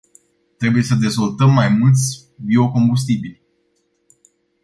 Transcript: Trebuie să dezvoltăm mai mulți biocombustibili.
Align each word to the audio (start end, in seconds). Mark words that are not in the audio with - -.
Trebuie 0.57 0.83
să 0.83 0.95
dezvoltăm 0.95 1.53
mai 1.53 1.69
mulți 1.69 2.25
biocombustibili. 2.45 3.41